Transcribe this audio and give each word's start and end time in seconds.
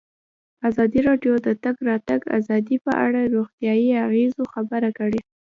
ازادي 0.69 0.99
راډیو 1.09 1.33
د 1.41 1.41
د 1.45 1.49
تګ 1.63 1.75
راتګ 1.89 2.21
ازادي 2.37 2.77
په 2.85 2.91
اړه 3.05 3.19
د 3.23 3.27
روغتیایي 3.35 3.89
اغېزو 4.07 4.43
خبره 4.53 4.89
کړې. 4.97 5.21